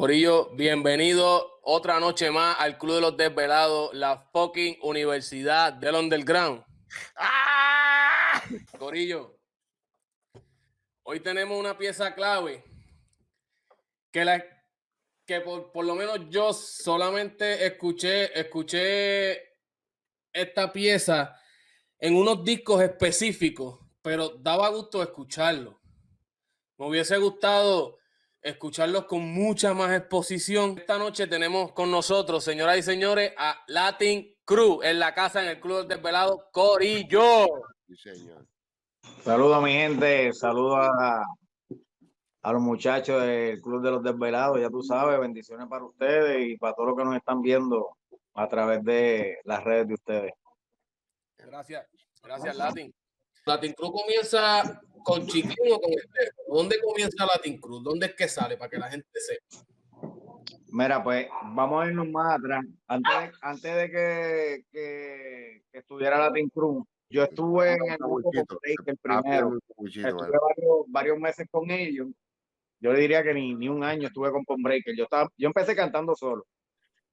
[0.00, 6.64] Corillo, bienvenido otra noche más al Club de los Desvelados, la fucking Universidad del Underground.
[7.16, 8.42] ¡Ah!
[8.78, 9.38] Corillo,
[11.02, 12.64] hoy tenemos una pieza clave
[14.10, 14.42] que, la,
[15.26, 19.58] que por, por lo menos yo solamente escuché, escuché
[20.32, 21.38] esta pieza
[21.98, 25.78] en unos discos específicos, pero daba gusto escucharlo.
[26.78, 27.99] Me hubiese gustado
[28.42, 30.76] escucharlos con mucha más exposición.
[30.78, 35.50] Esta noche tenemos con nosotros, señoras y señores, a Latin Crew en la casa, en
[35.50, 37.46] el Club del Desvelado, Corillo.
[37.86, 38.46] Sí, señor.
[39.22, 41.24] Saludos a mi gente, saludos a,
[42.42, 46.56] a los muchachos del Club de los Desvelados, ya tú sabes, bendiciones para ustedes y
[46.56, 47.96] para todos los que nos están viendo
[48.34, 50.32] a través de las redes de ustedes.
[51.36, 51.86] Gracias,
[52.22, 52.94] gracias Latin.
[53.44, 56.32] Latin Crew comienza con Chiquín o con este.
[56.48, 57.80] ¿Dónde comienza Latin Crew?
[57.80, 59.64] ¿Dónde es que sale para que la gente sepa?
[60.72, 62.64] Mira, pues vamos a irnos más atrás.
[62.86, 68.30] Antes de, antes de que, que, que estuviera Latin Crew, yo estuve en el grupo
[69.02, 69.58] primero.
[69.84, 72.06] Estuve varios, varios meses con ellos.
[72.78, 74.94] Yo le diría que ni, ni un año estuve con Pon Breaker.
[74.96, 76.46] Yo, estaba, yo empecé cantando solo.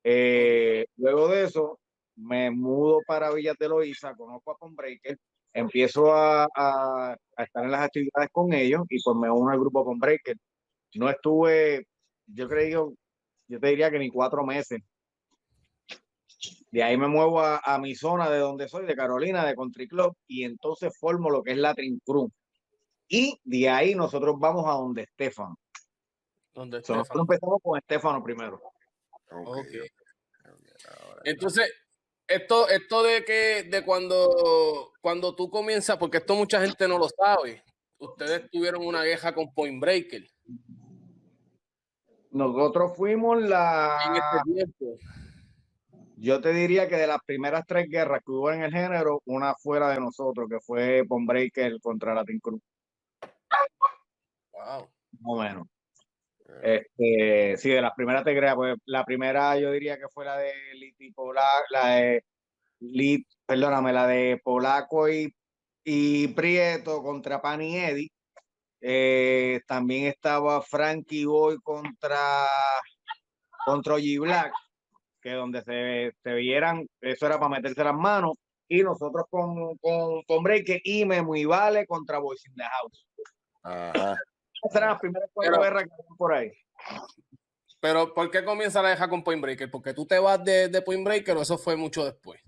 [0.03, 1.79] Eh, luego de eso,
[2.15, 5.17] me mudo para Villas de Loíza, conozco a Pon Breaker,
[5.53, 9.59] empiezo a, a, a, estar en las actividades con ellos y pues me uno al
[9.59, 10.37] grupo Pon Breaker.
[10.95, 11.87] No estuve,
[12.27, 12.93] yo creo,
[13.47, 14.81] yo te diría que ni cuatro meses.
[16.71, 19.87] De ahí me muevo a, a, mi zona de donde soy, de Carolina, de Country
[19.87, 22.29] Club, y entonces formo lo que es la Crew.
[23.07, 25.57] Y de ahí nosotros vamos a donde Estefano.
[26.53, 28.61] ¿Dónde so, nosotros empezamos con Estefano primero.
[29.31, 29.61] Okay.
[29.61, 29.89] Okay.
[31.23, 31.71] Entonces,
[32.27, 37.07] esto, esto de que de cuando, cuando tú comienzas, porque esto mucha gente no lo
[37.09, 37.63] sabe,
[37.97, 40.27] ustedes tuvieron una guerra con Point Breaker.
[42.31, 43.99] Nosotros fuimos la.
[44.05, 44.97] En este tiempo.
[46.19, 49.53] Yo te diría que de las primeras tres guerras que hubo en el género, una
[49.53, 52.61] fuera de nosotros, que fue Point Breaker contra Latin Cruz.
[54.51, 54.89] Wow.
[55.19, 55.67] Más o menos.
[56.63, 60.37] Este, sí, de las primeras te creas, pues la primera yo diría que fue la
[60.37, 62.23] de Liti Polaco, la de
[63.45, 65.33] perdóname, la de Polaco y,
[65.83, 68.09] y Prieto contra Pan y Eddie.
[68.79, 72.45] Eh, también estaba Frankie Boy contra
[73.65, 74.53] contra G Black,
[75.21, 78.35] que donde se, se vieran, eso era para meterse las manos,
[78.69, 83.07] y nosotros con, con, con Breaker y Memo y Vale contra Boys in the House.
[83.63, 84.15] Ajá.
[84.73, 86.51] Las primeras cuatro guerras que por ahí.
[87.79, 89.69] Pero, ¿por qué comienza la deja con Point Breaker?
[89.69, 92.41] ¿Porque tú te vas de, de Point Breaker o eso fue mucho después?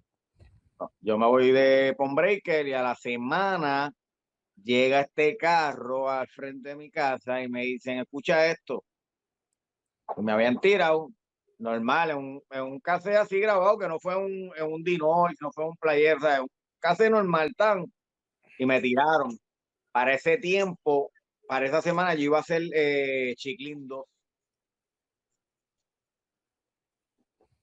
[0.80, 3.92] No, yo me voy de Point Breaker y a la semana
[4.64, 8.84] llega este carro al frente de mi casa y me dicen, escucha esto.
[10.18, 11.10] Me habían tirado,
[11.60, 15.38] normal, en un, en un cassette así grabado, que no fue un, en un Dinois,
[15.42, 17.86] no fue un player, o sea, un cassette normal tan,
[18.58, 19.38] y me tiraron.
[19.92, 21.12] Para ese tiempo,
[21.50, 24.06] para esa semana yo iba a hacer eh, Chiclin 2.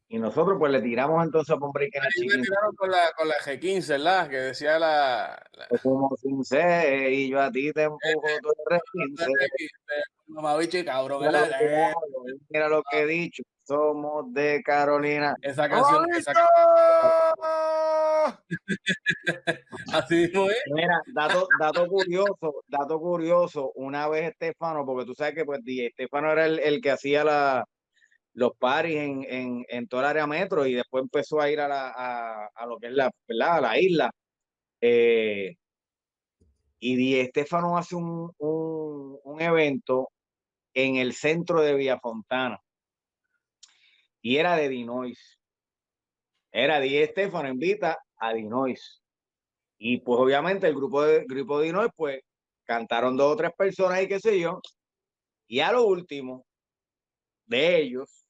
[0.09, 2.09] Y nosotros pues le tiramos entonces a Pombre que me
[2.41, 4.29] tiraron con la, con la G15, ¿verdad?
[4.29, 5.41] Que decía la...
[5.53, 5.79] la...
[5.79, 8.01] Como 15 y yo a ti te empujo
[8.43, 9.25] tú eres 15.
[10.27, 11.21] Mamabicho y cabrón,
[12.49, 13.45] mira lo que he dicho.
[13.67, 15.35] Somos de Carolina.
[15.43, 16.07] Esa canción.
[16.17, 16.33] Esa...
[19.93, 20.63] Así mismo es.
[20.73, 23.73] Mira, dato, dato curioso, dato curioso.
[23.75, 27.65] Una vez Estefano, porque tú sabes que pues Estefano era el, el que hacía la,
[28.35, 31.67] los paris en, en, en toda el área metro y después empezó a ir a,
[31.67, 33.57] la, a, a lo que es la, ¿verdad?
[33.57, 34.13] A la isla.
[34.81, 35.57] Eh,
[36.79, 40.11] y Di Estefano hace un, un, un evento
[40.73, 42.61] en el centro de Villafontana
[44.27, 45.39] y era de Dinois.
[46.51, 49.01] Era Di Estefano invita a Dinois.
[49.79, 52.21] Y pues obviamente el grupo de grupo de Dinois, pues
[52.65, 54.61] cantaron dos o tres personas y qué sé yo.
[55.47, 56.45] Y a lo último
[57.45, 58.27] de ellos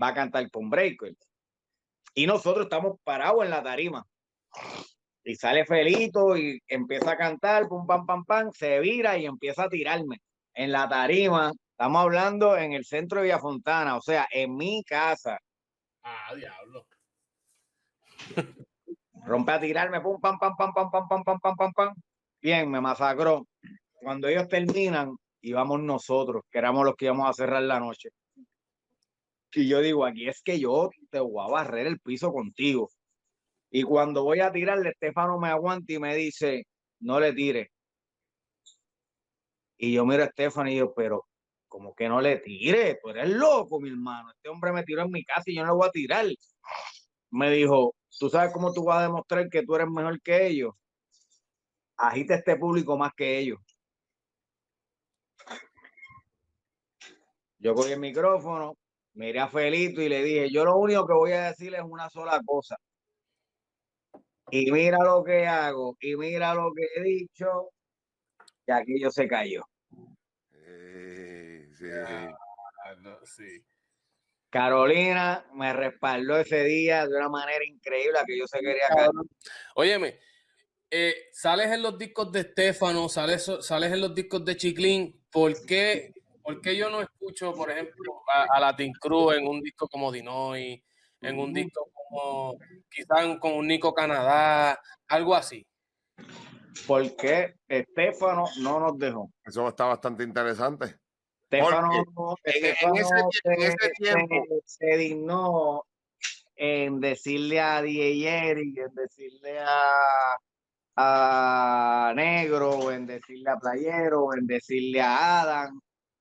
[0.00, 1.16] va a cantar con Breaker.
[2.14, 4.06] Y nosotros estamos parados en la tarima.
[5.24, 9.64] Y sale Felito y empieza a cantar, pum, pam, pam, pam, se vira y empieza
[9.64, 10.18] a tirarme
[10.54, 11.50] en la tarima.
[11.74, 15.36] Estamos hablando en el centro de Villafontana, o sea, en mi casa.
[16.04, 16.86] Ah, diablo.
[19.26, 21.94] Rompe a tirarme, pum, pam, pam, pam, pam, pam, pam, pam, pam, pam, pam.
[22.40, 23.48] Bien, me masacró.
[23.94, 28.10] Cuando ellos terminan, íbamos nosotros, que éramos los que íbamos a cerrar la noche.
[29.52, 32.88] Y yo digo, aquí es que yo te voy a barrer el piso contigo.
[33.68, 36.68] Y cuando voy a tirarle, Estefano me aguanta y me dice,
[37.00, 37.72] no le tire.
[39.76, 41.26] Y yo miro a Estefano y yo, pero
[41.74, 44.30] como que no le tire, tú eres loco, mi hermano.
[44.30, 46.24] Este hombre me tiró en mi casa y yo no le voy a tirar.
[47.32, 50.72] Me dijo, ¿tú sabes cómo tú vas a demostrar que tú eres mejor que ellos?
[51.96, 53.58] Agita este público más que ellos.
[57.58, 58.76] Yo cogí el micrófono,
[59.14, 62.08] miré a Felito y le dije, yo lo único que voy a decir es una
[62.08, 62.76] sola cosa.
[64.52, 67.70] Y mira lo que hago, y mira lo que he dicho,
[68.64, 69.64] y aquello se cayó.
[73.24, 73.64] Sí.
[74.50, 79.10] Carolina me respaldó ese día de una manera increíble que yo se quería caer.
[79.74, 80.20] Óyeme,
[80.88, 85.52] eh, sales en los discos de Estefano, sales, sales en los discos de Chiclín, ¿por
[85.66, 86.12] qué,
[86.76, 90.80] yo no escucho, por ejemplo, a, Latin Cruz en un disco como Dinoy,
[91.20, 92.56] en un disco como
[92.88, 94.78] quizás con un Nico Canadá,
[95.08, 95.66] algo así?
[96.86, 99.32] Porque Estefano no nos dejó.
[99.44, 100.94] Eso está bastante interesante.
[101.54, 105.84] Estefano, en, ese, tiempo se, dignó
[106.56, 110.36] en decirle a Dier y en decirle a,
[110.96, 115.80] a Negro, en decirle a Playero, en decirle a Adam,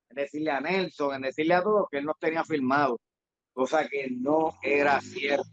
[0.09, 2.99] en decirle a Nelson, en decirle a todos que él nos tenía firmado,
[3.53, 5.49] cosa que no era cierto.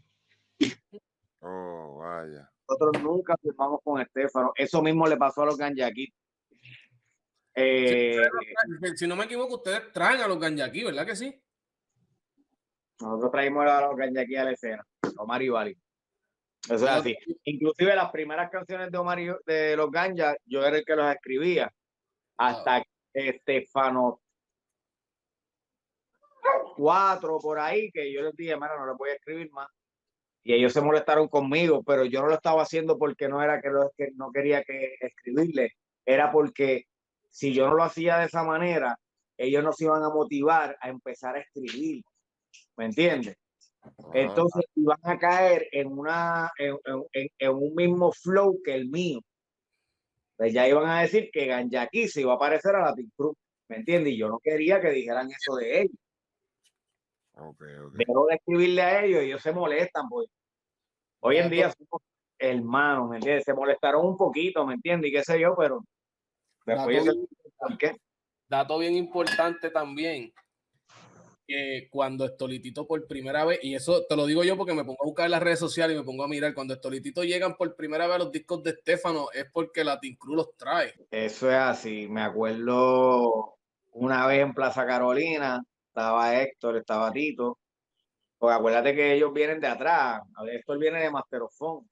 [1.40, 2.50] Oh, vaya.
[2.68, 4.52] Nosotros nunca firmamos con Estefano.
[4.54, 6.16] Eso mismo le pasó a los Ganyaquitos.
[7.54, 8.20] Eh,
[8.94, 11.42] si no me equivoco, ustedes traen a los Ganyaquí, ¿verdad que sí?
[13.00, 14.86] Nosotros traímos a los Ganyaquí a la escena,
[15.16, 15.78] Omar y Bali.
[16.64, 17.16] Eso es así.
[17.44, 21.10] Inclusive las primeras canciones de Omar y, de los Ganja, yo era el que los
[21.10, 21.72] escribía.
[22.36, 22.82] Hasta
[23.12, 24.20] Estefano
[26.76, 29.68] 4 por ahí, que yo les dije, mira, no les voy a escribir más.
[30.42, 33.68] Y ellos se molestaron conmigo, pero yo no lo estaba haciendo porque no era que,
[33.68, 35.74] lo, que no quería que escribirle,
[36.06, 36.86] era porque
[37.30, 38.98] si yo no lo hacía de esa manera,
[39.36, 42.02] ellos no se iban a motivar a empezar a escribir.
[42.76, 43.36] ¿Me entiendes?
[44.12, 49.20] Entonces iban a caer en, una, en, un mismo flow que el mío.
[50.36, 53.36] Pues ya iban a decir que Ganjaki se iba a parecer a la Cruz.
[53.68, 54.14] ¿Me entiendes?
[54.14, 55.96] Y yo no quería que dijeran eso de ellos.
[57.96, 60.28] Pero de escribirle a ellos, ellos se molestan, pues.
[61.20, 62.02] Hoy en día somos
[62.38, 63.44] hermanos, ¿me entiendes?
[63.44, 65.10] Se molestaron un poquito, ¿me entiendes?
[65.10, 65.84] Y qué sé yo, pero
[66.66, 66.86] dato,
[68.78, 69.70] bien, importante.
[69.70, 70.32] también,
[71.46, 75.02] que cuando Estolitito por primera vez, y eso te lo digo yo porque me pongo
[75.02, 77.74] a buscar en las redes sociales y me pongo a mirar, cuando Estolitito llegan por
[77.74, 80.94] primera vez a los discos de Estefano es porque Latin Cruz los trae.
[81.10, 83.56] Eso es así, me acuerdo
[83.92, 87.58] una vez en Plaza Carolina, estaba Héctor, estaba Tito,
[88.38, 91.88] porque acuérdate que ellos vienen de atrás, Héctor viene de Masterofón,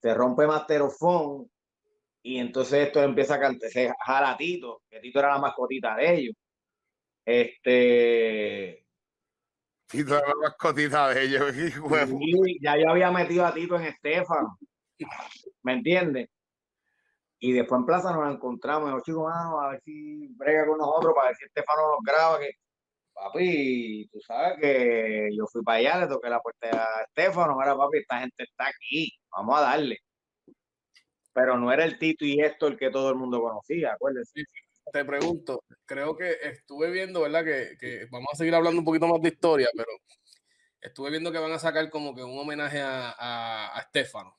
[0.00, 1.50] se rompe Masterofón
[2.22, 3.70] y entonces esto empieza a cantar,
[4.06, 6.34] jala a Tito, que Tito era la mascotita de ellos.
[7.24, 8.86] Este.
[9.88, 11.52] Tito era la mascotita de ellos,
[12.20, 14.58] y ya yo había metido a Tito en Estefano.
[15.62, 16.28] ¿Me entiendes?
[17.40, 21.12] Y después en Plaza nos encontramos, y chicos, mano, a ver si brega con nosotros,
[21.14, 22.52] para ver si Estefano nos graba, que
[23.12, 27.76] papi, tú sabes que yo fui para allá, le toqué la puerta a Estefano, mira
[27.76, 29.98] papi, esta gente está aquí, vamos a darle
[31.32, 34.44] pero no era el Tito y esto el que todo el mundo conocía, acuérdense.
[34.92, 37.44] Te pregunto, creo que estuve viendo, ¿verdad?
[37.44, 39.88] Que, vamos a seguir hablando un poquito más de historia, pero
[40.80, 44.36] estuve viendo que van a sacar como que un homenaje a, a, Estefano.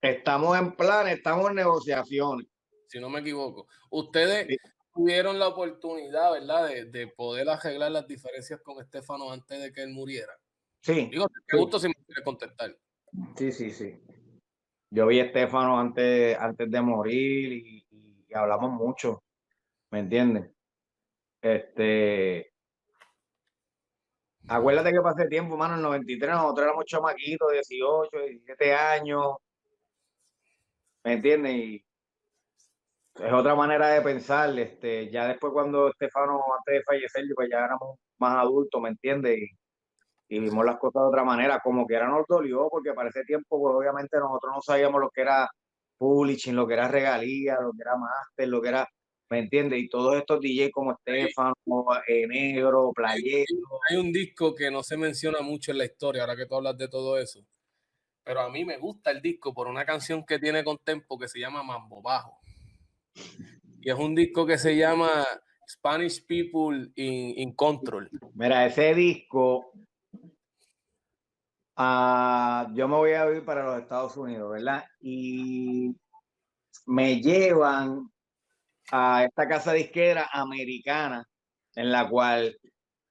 [0.00, 2.46] Estamos en plan, estamos en negociaciones.
[2.86, 3.66] Si no me equivoco.
[3.90, 4.46] Ustedes
[4.94, 6.68] tuvieron la oportunidad, ¿verdad?
[6.86, 10.32] De, poder arreglar las diferencias con Estefano antes de que él muriera.
[10.82, 11.08] Sí.
[11.10, 12.78] Digo, te pregunto si me quiere contestar.
[13.36, 14.00] Sí, sí, sí
[14.90, 17.84] yo vi a Estefano antes, antes de morir y,
[18.34, 19.22] hablamos mucho,
[19.90, 20.50] ¿me entiendes?
[21.40, 22.52] Este,
[24.48, 29.36] acuérdate que pasé tiempo, mano, en el 93 nosotros éramos chamaquitos, 18, 17 años,
[31.04, 31.54] ¿me entiendes?
[31.54, 31.84] Y
[33.16, 37.64] es otra manera de pensar, este, ya después cuando Estefano, antes de fallecer, pues ya
[37.64, 39.38] éramos más adultos, ¿me entiendes?
[40.28, 43.58] Vimos las cosas de otra manera, como que era nos dolió, porque para ese tiempo,
[43.60, 45.48] pues obviamente nosotros no sabíamos lo que era
[45.96, 48.88] publishing, lo que era regalía, lo que era master, lo que era,
[49.30, 49.80] ¿me entiendes?
[49.80, 51.54] Y todos estos DJ como Estefano,
[52.06, 53.46] eh, Negro, Playero.
[53.88, 56.76] Hay un disco que no se menciona mucho en la historia, ahora que tú hablas
[56.76, 57.40] de todo eso,
[58.22, 61.28] pero a mí me gusta el disco por una canción que tiene con Tempo que
[61.28, 62.38] se llama Mambo Bajo.
[63.80, 65.26] Y es un disco que se llama
[65.66, 68.10] Spanish People in, in Control.
[68.34, 69.72] Mira, ese disco
[71.80, 74.84] Ah, yo me voy a ir para los Estados Unidos, ¿verdad?
[75.00, 75.94] Y
[76.86, 78.10] me llevan
[78.92, 81.24] a esta casa disquera americana,
[81.76, 82.56] en la cual,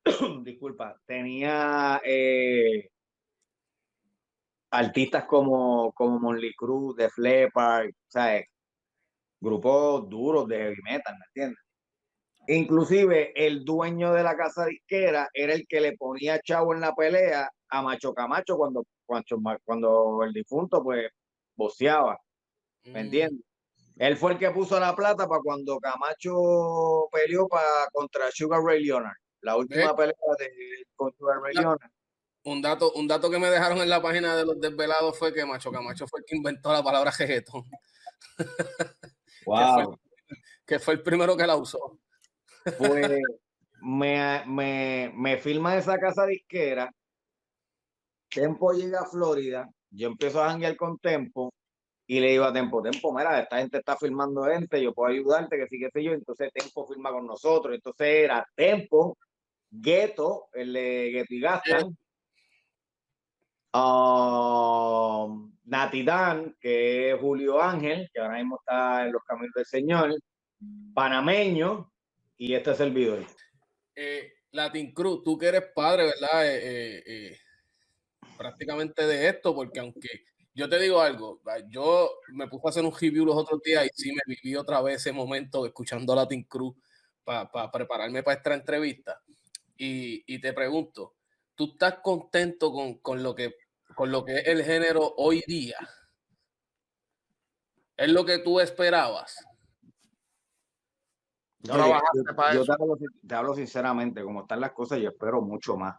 [0.44, 2.90] disculpa, tenía eh,
[4.72, 8.46] artistas como, como Monly Cruz, The Leppard, ¿sabes?
[9.40, 11.60] grupos duros de heavy metal, ¿me entiendes?
[12.48, 16.96] Inclusive el dueño de la casa disquera era el que le ponía chavo en la
[16.96, 21.10] pelea a Macho Camacho cuando, cuando, cuando el difunto pues
[21.56, 22.20] boceaba,
[22.86, 22.98] ¿me mm.
[22.98, 23.46] entiendes?
[23.98, 28.84] Él fue el que puso la plata para cuando Camacho peleó para contra Sugar Ray
[28.84, 31.92] Leonard, la última pelea de Sugar Ray Leonard.
[32.44, 35.46] Un dato, un dato que me dejaron en la página de los desvelados fue que
[35.46, 37.64] Macho Camacho fue el que inventó la palabra jejetón.
[39.46, 40.00] Wow.
[40.66, 42.00] que, fue, el primero que la usó.
[42.78, 43.20] Pues
[43.82, 46.94] me, me, me filma esa casa disquera.
[48.30, 49.70] Tempo llega a Florida.
[49.90, 51.54] Yo empiezo a janguear con Tempo
[52.08, 55.58] y le digo a Tempo, Tempo, mira, esta gente está filmando gente, yo puedo ayudarte,
[55.58, 56.14] que sí, que sé yo.
[56.14, 57.76] Entonces Tempo firma con nosotros.
[57.76, 59.18] Entonces era Tempo,
[59.70, 61.98] Gueto, el de Gueto y Gastan,
[63.74, 70.16] um, Natidán, que es Julio Ángel, que ahora mismo está en los caminos del Señor,
[70.94, 71.92] panameño,
[72.38, 73.26] y este es el video.
[73.96, 76.48] Eh, Latin Cruz, tú que eres padre, ¿verdad?
[76.48, 77.38] Eh, eh, eh,
[78.38, 82.94] prácticamente de esto, porque aunque yo te digo algo, yo me puse a hacer un
[82.94, 86.44] review los otros días y sí me viví otra vez ese momento escuchando a Latin
[86.44, 86.76] Cruz
[87.24, 89.22] para prepararme para esta entrevista.
[89.78, 91.16] Y, y, te pregunto,
[91.54, 93.56] ¿tú estás contento con, con, lo que,
[93.96, 95.78] con lo que es el género hoy día?
[97.96, 99.36] ¿Es lo que tú esperabas?
[101.60, 101.74] yo,
[103.28, 105.98] te, hablo, sinceramente, como están las cosas, yo espero mucho más.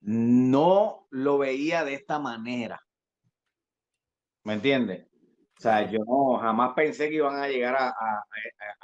[0.00, 2.80] No lo veía de esta manera.
[4.44, 5.06] ¿Me entiendes?
[5.58, 7.94] O sea, yo no, jamás pensé que iban a llegar a,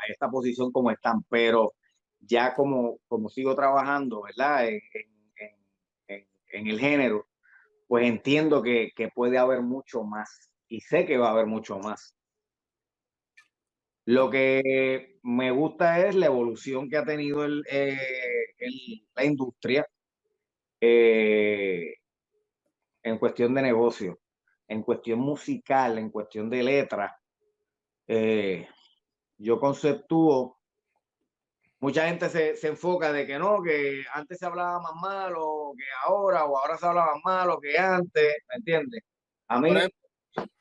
[0.09, 1.75] esta posición como están, pero
[2.21, 4.68] ya como, como sigo trabajando, ¿verdad?
[4.68, 4.80] En,
[6.49, 7.26] el género,
[7.88, 11.78] pues entiendo que, que puede haber mucho más y sé que va a haber mucho
[11.78, 12.14] más.
[14.06, 17.97] Lo que me gusta es la evolución que ha tenido el, eh,
[19.14, 19.87] la industria
[20.87, 21.95] eh,
[23.03, 24.21] en cuestión de negocio,
[24.69, 27.19] en cuestión musical, en cuestión de letra.
[28.07, 28.69] Eh,
[29.38, 30.59] yo conceptúo,
[31.81, 35.85] mucha gente se, se, enfoca de que no, que antes se hablaba más malo que
[36.07, 39.03] ahora, o ahora se hablaba más malo que antes, ¿me entiendes?
[39.49, 39.71] A mí,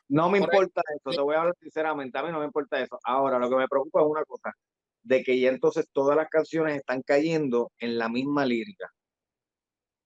[0.08, 2.98] no me importa eso, te voy a hablar sinceramente, a mí no me importa eso.
[3.04, 4.54] Ahora, lo que me preocupa es una cosa,
[5.02, 8.90] de que ya entonces todas las canciones están cayendo en la misma lírica.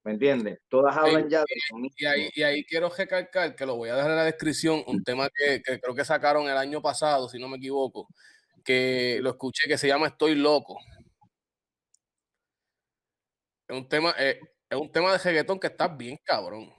[0.08, 0.62] ¿Me entiendes?
[0.70, 1.96] Todas hablan ya de lo mismo.
[1.98, 5.04] Y ahí, y ahí quiero recalcar, que lo voy a dejar en la descripción, un
[5.04, 8.08] tema que, creo que sacaron el año pasado, si no me equivoco,
[8.64, 10.80] que lo escuché, que se llama Estoy Loco.
[13.68, 16.74] Es un tema, eh, es un tema de reggaetón que está bien cabrón.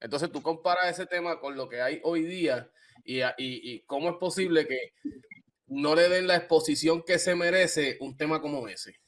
[0.00, 2.70] Entonces tú comparas ese tema con lo que hay hoy día
[3.04, 4.94] y, y, cómo es posible que
[5.66, 9.01] no le den la exposición que se merece un tema como ese.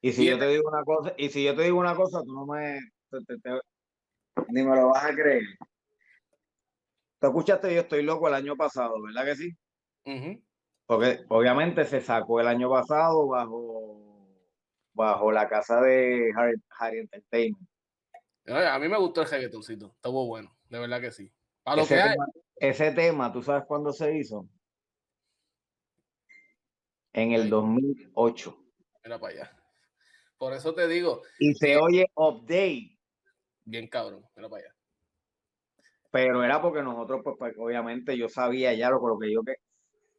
[0.00, 2.32] Y si yo te digo una cosa, y si yo te digo una cosa, tú
[2.32, 2.78] no me
[4.48, 5.42] ni me lo vas a creer.
[7.20, 9.56] Tú escuchaste Yo estoy loco el año pasado, ¿verdad que sí?
[10.86, 14.26] Porque obviamente se sacó el año pasado bajo,
[14.94, 16.30] bajo la casa de
[16.78, 17.68] Harry Entertainment.
[18.46, 21.30] A mí me gustó el reggaetoncito, estuvo bueno, de verdad que sí.
[22.56, 24.48] ese, tema, ¿tú sabes cuándo se hizo?
[27.12, 28.56] En el 2008.
[29.04, 29.57] Mira para allá.
[30.38, 31.22] Por eso te digo.
[31.38, 32.96] Y se oye update.
[33.64, 34.74] Bien cabrón, mira para allá.
[36.10, 39.56] Pero era porque nosotros, pues, pues obviamente yo sabía ya lo, lo que yo que.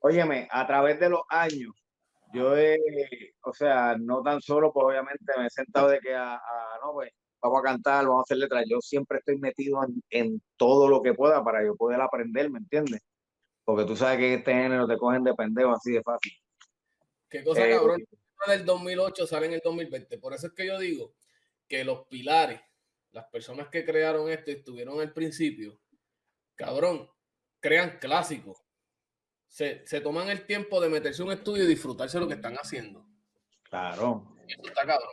[0.02, 1.74] Óyeme, a través de los años,
[2.34, 2.78] yo he,
[3.42, 6.40] o sea, no tan solo, pues obviamente me he sentado de que a
[6.82, 7.12] no, pues
[7.42, 8.66] vamos a cantar, vamos a hacer letras.
[8.68, 13.02] Yo siempre estoy metido en, todo lo que pueda para yo poder aprender, ¿me entiendes?
[13.64, 16.34] Porque tú sabes que este género te cogen de pendejo así de fácil.
[17.30, 18.04] Qué cosa eh, cabrón.
[18.48, 20.18] Del 2008 sale en el 2020.
[20.18, 21.14] Por eso es que yo digo
[21.68, 22.62] que los pilares,
[23.12, 25.80] las personas que crearon esto y estuvieron al principio,
[26.56, 27.10] cabrón,
[27.60, 28.64] crean clásicos.
[29.48, 32.56] Se, se toman el tiempo de meterse en un estudio y disfrutarse lo que están
[32.56, 33.06] haciendo.
[33.64, 34.36] Claro.
[34.48, 35.10] Eso está cabrón.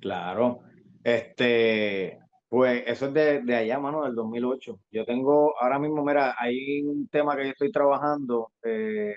[0.00, 0.60] Claro.
[1.02, 4.80] Este, pues eso es de, de, allá, mano, del 2008.
[4.90, 9.14] Yo tengo, ahora mismo, mira, hay un tema que yo estoy trabajando, eh,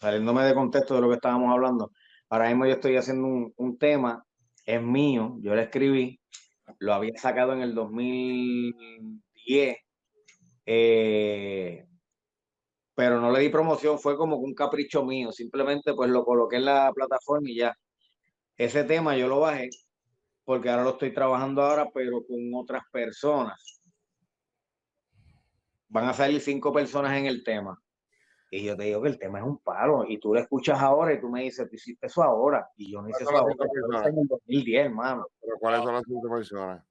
[0.00, 1.92] saliéndome de contexto de lo que estábamos hablando.
[2.28, 4.24] Ahora mismo yo estoy haciendo un, un tema,
[4.64, 6.20] es mío, yo lo escribí,
[6.78, 9.76] lo había sacado en el 2010.
[10.68, 11.86] Eh,
[12.94, 16.64] pero no le di promoción, fue como un capricho mío, simplemente pues lo coloqué en
[16.64, 17.74] la plataforma y ya.
[18.56, 19.68] Ese tema yo lo bajé
[20.44, 23.80] porque ahora lo estoy trabajando ahora, pero con otras personas.
[25.88, 27.78] Van a salir cinco personas en el tema.
[28.50, 30.04] Y yo te digo que el tema es un palo.
[30.08, 32.68] Y tú lo escuchas ahora y tú me dices, tú hiciste eso ahora.
[32.76, 33.54] Y yo no hice eso ahora.
[34.08, 35.26] en el 2010, hermano.
[35.40, 36.84] ¿Pero cuáles son las cinco personas?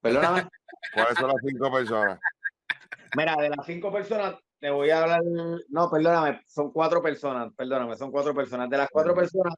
[0.00, 0.48] Perdóname.
[0.94, 2.20] ¿Cuáles son las cinco personas?
[3.16, 5.22] Mira, de las cinco personas, te voy a hablar.
[5.68, 7.52] No, perdóname, son cuatro personas.
[7.54, 8.68] Perdóname, son cuatro personas.
[8.68, 9.54] De las cuatro personas,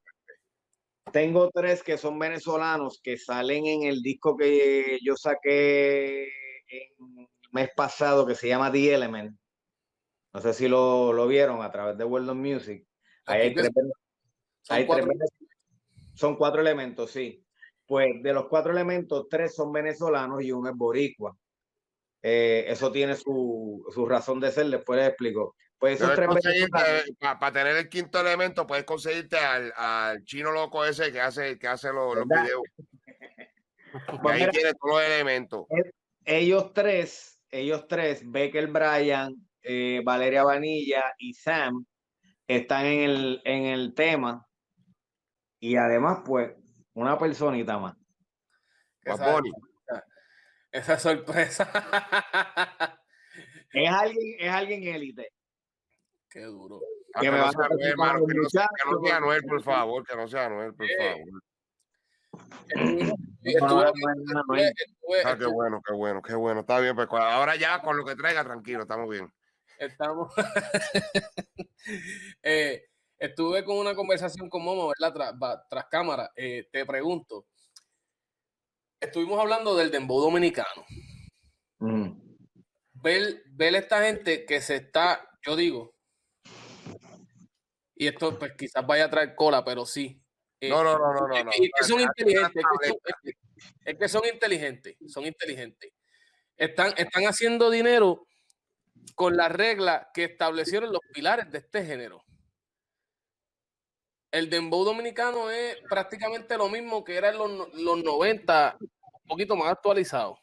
[1.12, 6.24] tengo tres que son venezolanos que salen en el disco que yo saqué
[6.68, 9.38] el mes pasado que se llama The Element.
[10.34, 12.84] No sé si lo, lo vieron a través de World of Music.
[13.24, 13.70] hay tres,
[14.62, 15.08] son, cuatro.
[16.14, 17.46] son cuatro elementos, sí.
[17.86, 21.36] Pues de los cuatro elementos, tres son venezolanos y uno es boricua.
[22.20, 25.54] Eh, eso tiene su, su, razón de ser, después les explico.
[25.78, 31.58] Pues para, tener el quinto elemento, puedes conseguirte al, al, chino loco ese que hace,
[31.58, 32.62] que hace los, los videos.
[34.20, 35.66] Pues ahí tiene todos los elementos.
[36.24, 41.84] Ellos tres, ellos tres, Becker Bryan, eh, Valeria Vanilla y Sam,
[42.46, 44.46] están en el, en el tema.
[45.58, 46.52] Y además, pues,
[46.92, 47.96] una personita más.
[49.02, 49.40] Esa,
[50.70, 51.70] esa sorpresa.
[53.72, 55.32] es alguien, es alguien élite.
[56.28, 56.80] Qué duro.
[57.20, 60.16] Que, no sea Noel, hermano, que, no sea, que no sea Noel, por favor, que
[60.16, 61.42] no sea Noel, por favor.
[65.24, 66.60] Ah, qué bueno, qué bueno, qué bueno.
[66.60, 69.32] Está bien, pues ahora ya con lo que traiga, tranquilo, estamos bien.
[69.86, 70.32] Estamos.
[72.42, 72.86] eh,
[73.18, 75.34] estuve con una conversación con Momo, ¿verdad?
[75.68, 76.30] Tras, cámara.
[76.36, 77.46] Eh, te pregunto.
[79.00, 80.84] Estuvimos hablando del dembow dominicano.
[81.78, 82.12] Mm.
[82.94, 85.94] Ver, ver esta gente que se está, yo digo,
[87.96, 90.20] y esto pues quizás vaya a traer cola, pero sí.
[90.60, 91.50] Eh, no, no, no, no, no.
[91.50, 92.64] Es, que son inteligentes,
[93.84, 95.92] es que, son, inteligentes, son inteligentes.
[96.56, 98.26] Están, están haciendo dinero
[99.14, 102.24] con las reglas que establecieron los pilares de este género.
[104.30, 109.56] El dembow dominicano es prácticamente lo mismo que era en los, los 90, un poquito
[109.56, 110.38] más actualizado.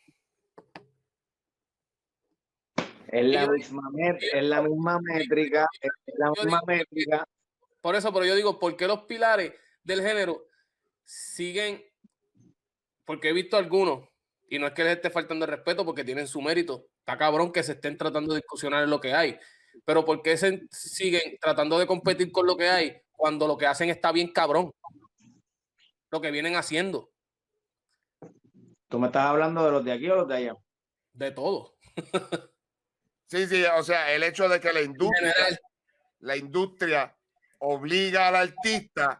[3.07, 7.27] Es la, misma, es la misma métrica, es la misma métrica
[7.81, 10.45] por eso, pero yo digo, ¿por qué los pilares del género
[11.03, 11.83] siguen?
[13.05, 14.07] Porque he visto algunos,
[14.47, 16.85] y no es que les esté faltando el respeto porque tienen su mérito.
[17.01, 19.39] Está cabrón que se estén tratando de discusionar en lo que hay.
[19.85, 23.65] Pero ¿por qué se siguen tratando de competir con lo que hay cuando lo que
[23.65, 24.71] hacen está bien cabrón?
[26.11, 27.09] Lo que vienen haciendo.
[28.87, 30.57] ¿Tú me estás hablando de los de aquí o los de allá?
[31.13, 31.75] De todo.
[33.27, 35.33] sí, sí, o sea, el hecho de que la industria,
[36.19, 37.17] la industria
[37.59, 39.19] obliga al artista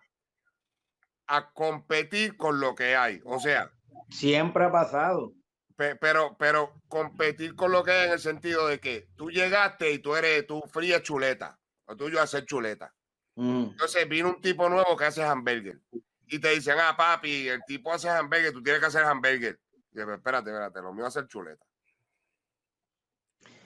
[1.28, 3.22] a competir con lo que hay.
[3.26, 3.72] O sea,
[4.10, 5.34] siempre ha pasado.
[5.76, 10.00] Pero, pero competir con lo que hay en el sentido de que tú llegaste y
[10.00, 12.94] tú eres, tú fría chuleta, o tú yo hacer chuleta.
[13.36, 13.70] Mm.
[13.72, 15.80] Entonces vino un tipo nuevo que hace hamburger
[16.28, 19.60] y te dicen, ah, papi, el tipo hace hamburger, tú tienes que hacer hamburger.
[19.92, 21.66] Y yo, espérate, espérate, lo mío es hacer chuleta.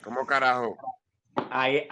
[0.04, 0.78] ¿Cómo carajo?
[1.50, 1.88] ahí,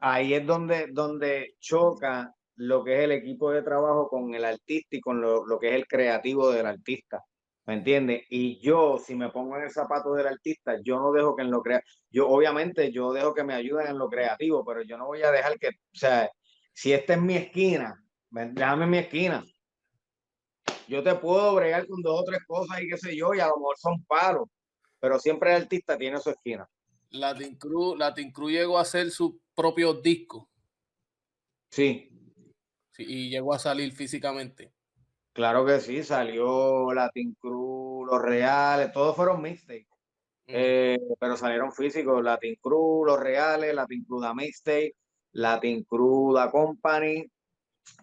[0.00, 4.96] ahí, es donde, donde choca lo que es el equipo de trabajo con el artista
[4.96, 7.24] y con lo, lo que es el creativo del artista.
[7.64, 8.22] ¿Me entiendes?
[8.28, 11.50] Y yo, si me pongo en el zapato del artista, yo no dejo que en
[11.50, 15.06] lo crea, yo obviamente yo dejo que me ayuden en lo creativo, pero yo no
[15.06, 16.28] voy a dejar que, o sea,
[16.72, 19.44] si esta es mi esquina, déjame en mi esquina.
[20.88, 23.46] Yo te puedo bregar con dos o tres cosas y qué sé yo, y a
[23.46, 24.48] lo mejor son paros,
[24.98, 26.68] pero siempre el artista tiene su esquina.
[27.10, 30.50] Latin Cruz, Latin Cruz llegó a hacer su propio disco.
[31.70, 32.10] Sí.
[32.90, 33.04] sí.
[33.06, 34.72] Y llegó a salir físicamente.
[35.32, 39.86] Claro que sí, salió Latin Cruz, Los Reales, todos fueron mixtapes.
[40.46, 44.94] Eh, pero salieron físicos, Latin Cruz, Los Reales, Latin Cruz da Mixtape,
[45.32, 47.24] Latin Cruz da Company,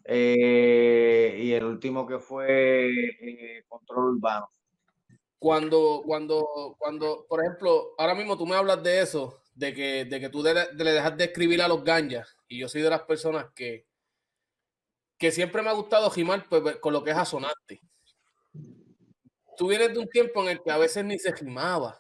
[0.06, 4.50] eh, y el último que fue eh, Control Urbano
[5.40, 10.20] cuando, cuando, cuando, por ejemplo, ahora mismo tú me hablas de eso, de que, de
[10.20, 13.48] que tú le dejas de escribir a los ganjas, y yo soy de las personas
[13.56, 13.86] que,
[15.20, 17.82] que siempre me ha gustado gimar pues, con lo que es asonante.
[19.58, 22.00] Tú vienes de un tiempo en el que a veces ni se gimaba.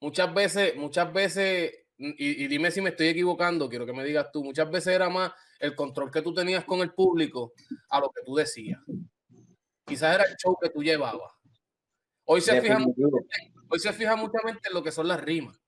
[0.00, 4.30] Muchas veces, muchas veces, y, y dime si me estoy equivocando, quiero que me digas
[4.32, 7.52] tú, muchas veces era más el control que tú tenías con el público
[7.90, 8.80] a lo que tú decías.
[9.86, 11.32] Quizás era el show que tú llevabas
[12.30, 13.00] Hoy se, fija mucho,
[13.70, 15.58] hoy se fija muchamente en lo que son las rimas.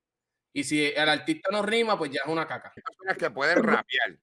[0.53, 2.71] Y si el artista no rima, pues ya es una caca.
[2.77, 4.19] Hay personas que pueden rapear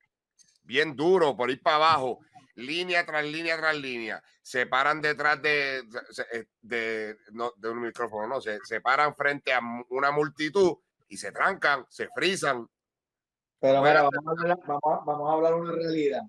[0.64, 2.20] bien duro por ir para abajo,
[2.58, 5.84] línea tras línea tras línea, se paran detrás de,
[6.62, 7.18] de,
[7.58, 12.10] de, un micrófono, no, se, se paran frente a una multitud y se trancan, se
[12.16, 12.68] frisan.
[13.60, 14.60] Pero mira, vamos a, hablar,
[15.06, 16.22] vamos, a hablar una realidad.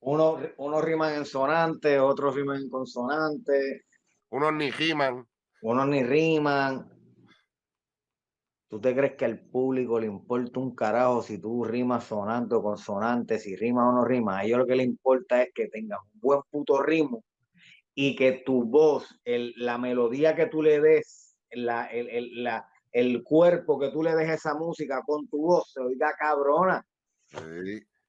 [0.00, 3.86] Unos, unos riman en sonante, otros riman en consonante.
[4.30, 5.26] Unos ni riman.
[5.62, 6.95] Unos ni riman.
[8.68, 12.62] ¿Tú te crees que al público le importa un carajo si tú rimas sonante o
[12.62, 14.38] consonante, si rimas o no rimas?
[14.40, 17.22] A ellos lo que le importa es que tengas un buen puto ritmo
[17.94, 23.22] y que tu voz, el, la melodía que tú le des, la, el, la, el
[23.22, 26.84] cuerpo que tú le des a esa música con tu voz se oiga cabrona.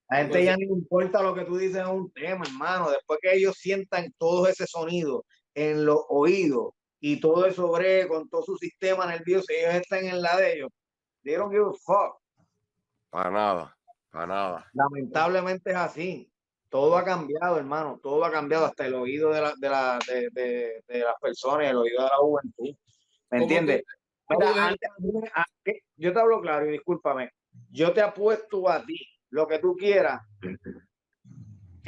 [0.09, 2.89] La gente ya no le importa lo que tú dices en un tema, hermano.
[2.89, 8.27] Después que ellos sientan todo ese sonido en los oídos y todo eso breve con
[8.29, 10.69] todo su sistema nervioso, ellos están en la de ellos.
[11.23, 12.19] They don't give a fuck.
[13.09, 13.77] Para nada,
[14.11, 14.71] para nada.
[14.73, 16.31] Lamentablemente es así.
[16.69, 17.99] Todo ha cambiado, hermano.
[18.01, 21.77] Todo ha cambiado, hasta el oído de, la, de, la, de, de, las personas, el
[21.77, 22.75] oído de la juventud.
[23.31, 23.83] ¿Me entiendes?
[25.95, 27.31] yo te hablo claro y discúlpame.
[27.69, 30.21] Yo te apuesto a ti lo que tú quieras.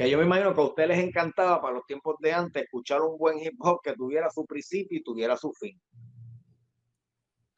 [0.00, 3.02] Que yo me imagino que a ustedes les encantaba para los tiempos de antes escuchar
[3.02, 5.78] un buen hip hop que tuviera su principio y tuviera su fin.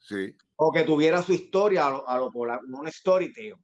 [0.00, 0.34] Sí.
[0.56, 3.54] O que tuviera su historia a lo, a lo un storytale.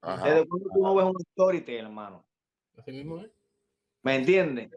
[0.00, 2.24] Desde cuando tú no ves un storytale, hermano.
[2.76, 3.32] Así mismo es.
[4.04, 4.70] ¿Me entiendes?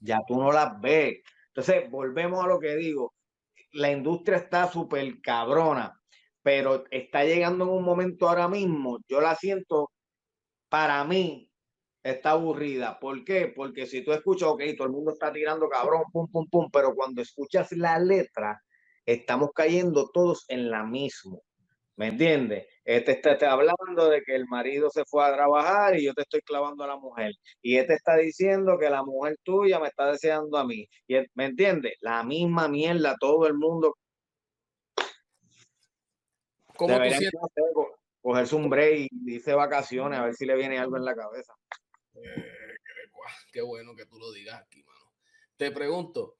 [0.00, 1.22] ya tú no las ves.
[1.50, 3.14] Entonces, volvemos a lo que digo.
[3.74, 5.96] La industria está súper cabrona,
[6.42, 9.92] pero está llegando en un momento ahora mismo, yo la siento,
[10.74, 11.48] para mí,
[12.02, 12.98] está aburrida.
[12.98, 13.46] ¿Por qué?
[13.46, 16.96] Porque si tú escuchas, ok, todo el mundo está tirando cabrón, pum, pum, pum, pero
[16.96, 18.60] cuando escuchas la letra,
[19.06, 21.38] estamos cayendo todos en la misma.
[21.94, 22.66] ¿Me entiendes?
[22.84, 26.40] Este está, hablando de que el marido se fue a trabajar y yo te estoy
[26.40, 27.30] clavando a la mujer.
[27.62, 30.88] Y este está diciendo que la mujer tuya me está deseando a mí.
[31.06, 31.92] Y ¿Me entiendes?
[32.00, 33.94] La misma mierda, todo el mundo.
[36.76, 36.98] ¿Cómo
[38.24, 41.52] cogerse un break y dice vacaciones a ver si le viene algo en la cabeza.
[42.14, 42.78] Eh,
[43.52, 45.12] qué bueno que tú lo digas aquí, mano.
[45.58, 46.38] Te pregunto,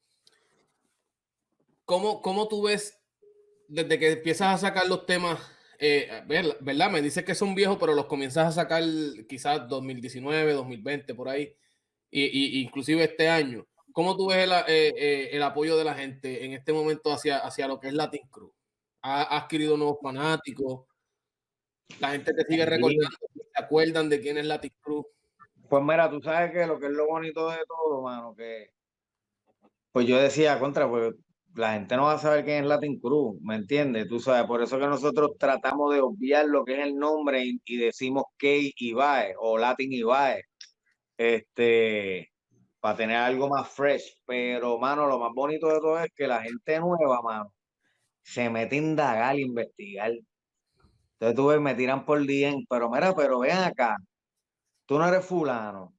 [1.84, 2.98] ¿cómo, cómo tú ves
[3.68, 5.38] desde que empiezas a sacar los temas,
[5.78, 6.22] eh,
[6.62, 6.90] ¿verdad?
[6.90, 8.82] Me dices que son viejos, pero los comienzas a sacar
[9.28, 11.54] quizás 2019, 2020, por ahí,
[12.10, 13.66] y, inclusive este año.
[13.92, 17.68] ¿Cómo tú ves el, eh, el, apoyo de la gente en este momento hacia, hacia
[17.68, 18.54] lo que es Latin Crew?
[19.02, 20.86] ¿Ha, adquirido nuevos fanáticos?
[22.00, 23.08] ¿La gente te sigue recordando?
[23.54, 25.06] ¿Se acuerdan de quién es Latin Crew?
[25.68, 28.70] Pues mira, tú sabes que lo que es lo bonito de todo, mano, que
[29.94, 31.14] pues yo decía, contra, pues
[31.54, 34.08] la gente no va a saber quién es Latin Cruz, ¿me entiendes?
[34.08, 37.76] Tú sabes, por eso que nosotros tratamos de obviar lo que es el nombre y,
[37.76, 40.42] decimos K Ibae o Latin Ibae,
[41.16, 42.32] este,
[42.80, 44.16] para tener algo más fresh.
[44.26, 47.52] Pero, mano, lo más bonito de todo es que la gente nueva, mano,
[48.22, 50.12] se mete a indagar, a investigar.
[51.14, 53.96] Entonces tú ves, me tiran por día, pero mira, pero ven acá,
[54.86, 55.94] tú no eres fulano.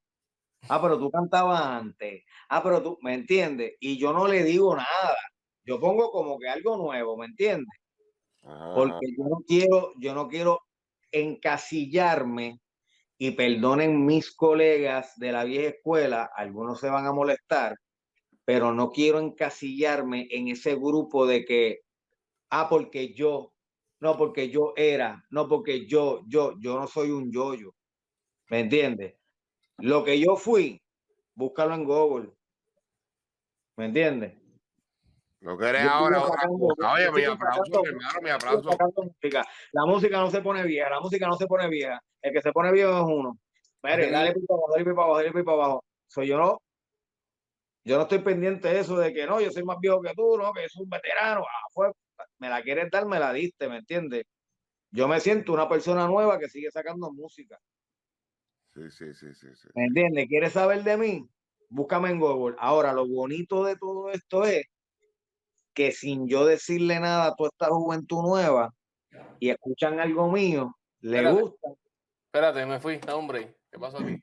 [0.69, 2.23] Ah, pero tú cantabas antes.
[2.49, 3.73] Ah, pero tú, ¿me entiendes?
[3.80, 5.15] Y yo no le digo nada
[5.65, 7.67] yo pongo como que algo nuevo, ¿me entiendes?
[8.41, 10.60] Porque yo no quiero, yo no quiero
[11.12, 12.60] encasillarme
[13.17, 17.75] y perdonen mis colegas de la vieja escuela, algunos se van a molestar,
[18.43, 21.80] pero no quiero encasillarme en ese grupo de que,
[22.51, 23.54] ah, porque yo,
[23.99, 27.73] no porque yo era, no porque yo, yo, yo no soy un yo-yo,
[28.49, 29.15] ¿me entiendes?
[29.77, 30.81] Lo que yo fui,
[31.34, 32.29] búscalo en Google,
[33.77, 34.34] ¿me entiendes?
[35.41, 38.69] Lo que eres ahora Oye, mi aplauso, hermano, mi aplauso.
[39.73, 42.01] La música no se pone vieja, la música no se pone vieja.
[42.19, 43.38] El que se pone viejo es uno.
[43.84, 45.86] Mire, dale para abajo, dale para abajo, dale para abajo.
[46.08, 46.60] Soy yo no.
[47.84, 50.36] Yo no estoy pendiente de eso de que no, yo soy más viejo que tú,
[50.36, 51.41] no, que soy un veterano.
[51.41, 51.91] Ah, fue,
[52.39, 54.25] me la quieres dar, me la diste, ¿me entiendes?
[54.91, 57.59] Yo me siento una persona nueva que sigue sacando música.
[58.73, 59.47] Sí, sí, sí, sí.
[59.55, 59.67] sí.
[59.73, 60.27] ¿Me entiendes?
[60.27, 61.29] ¿Quieres saber de mí?
[61.69, 62.55] Búscame en Google.
[62.59, 64.65] Ahora, lo bonito de todo esto es
[65.73, 68.73] que sin yo decirle nada a toda esta juventud nueva
[69.39, 71.69] y escuchan algo mío, le gusta.
[72.27, 73.57] Espérate, me fui, hombre.
[73.71, 74.21] ¿Qué pasó aquí?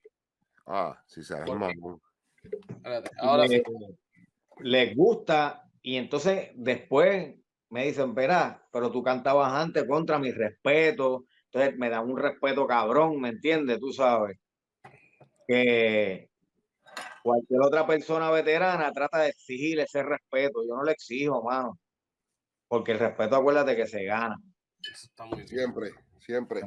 [0.67, 3.63] Ah, sí, se Espérate, ahora sí.
[4.61, 7.35] Les gusta y entonces después
[7.73, 11.25] me dicen, verá, pero tú cantabas antes contra mi respeto.
[11.47, 13.81] Entonces me dan un respeto cabrón, ¿me entiendes?
[13.81, 14.39] Tú sabes.
[15.49, 16.31] Que,
[17.23, 20.63] Cualquier otra persona veterana trata de exigir ese respeto.
[20.69, 21.79] Yo no le exijo, mano.
[22.69, 24.37] porque el respeto, acuérdate que se gana.
[24.83, 26.63] Eso está muy Siempre, siempre.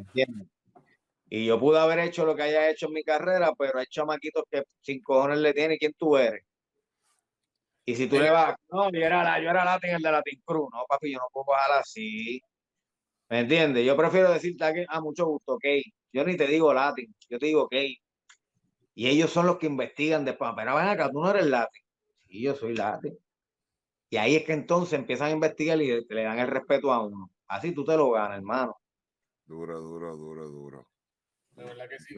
[1.29, 4.43] Y yo pude haber hecho lo que haya hecho en mi carrera, pero hay chamaquitos
[4.49, 6.43] que sin cojones le tienen, ¿quién tú eres?
[7.85, 10.41] Y si tú le vas, no, yo era, la, yo era Latin, el de Latin
[10.43, 12.41] Cruz, no, papi, yo no puedo bajar así.
[13.29, 13.85] ¿Me entiendes?
[13.85, 15.65] Yo prefiero decirte a, a mucho gusto, ok.
[16.11, 17.75] Yo ni te digo Latin, yo te digo ok.
[18.95, 21.83] Y ellos son los que investigan después, pero ven acá, tú no eres Latin.
[22.25, 23.17] Sí, yo soy Latin.
[24.09, 27.29] Y ahí es que entonces empiezan a investigar y le dan el respeto a uno.
[27.47, 28.77] Así tú te lo ganas, hermano.
[29.45, 30.87] Duro, duro, duro, duro.
[31.51, 32.15] De verdad que sí.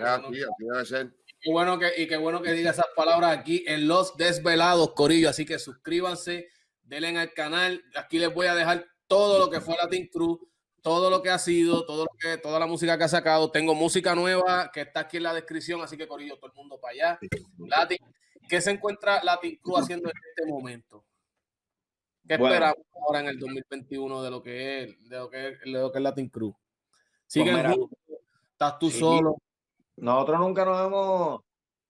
[1.39, 5.29] Qué bueno que, y qué bueno que diga esas palabras aquí en Los Desvelados, Corillo.
[5.29, 6.49] Así que suscríbanse,
[6.83, 7.83] denle al canal.
[7.95, 10.39] Aquí les voy a dejar todo lo que fue Latin Cruz,
[10.81, 13.51] todo lo que ha sido, todo lo que, toda la música que ha sacado.
[13.51, 16.79] Tengo música nueva que está aquí en la descripción, así que Corillo, todo el mundo
[16.79, 17.19] para allá.
[17.59, 17.99] Latin,
[18.47, 21.03] ¿Qué se encuentra Latin Cruz haciendo en este momento?
[22.27, 25.71] ¿Qué esperamos ahora en el 2021 de lo que es, de lo que es, de
[25.71, 26.55] lo que es Latin Cruz?
[27.25, 28.19] ¿Siguen pues
[28.51, 29.37] ¿Estás tú solo?
[29.97, 31.41] Nosotros nunca nos hemos,